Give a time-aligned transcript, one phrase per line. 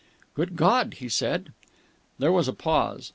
[0.33, 1.53] "Good God!" he said.
[2.17, 3.09] There was a pause.